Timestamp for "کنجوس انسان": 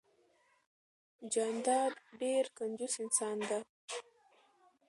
2.57-3.37